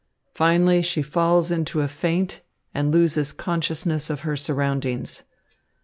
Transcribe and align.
Finally, 0.33 0.81
she 0.81 1.03
falls 1.03 1.51
into 1.51 1.79
a 1.79 1.87
faint 1.87 2.41
and 2.73 2.91
loses 2.91 3.31
consciousness 3.31 4.09
of 4.09 4.21
her 4.21 4.35
surroundings. 4.35 5.25